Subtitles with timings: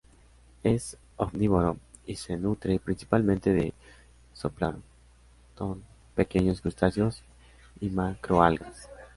[0.63, 3.71] Es omnívoro y se nutre principalmente de
[4.35, 5.83] zooplancton,
[6.15, 7.21] pequeños crustáceos
[7.79, 8.89] y macroalgas.